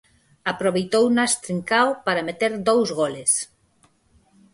[0.53, 3.31] Aproveitounas Trincao para meter dous goles.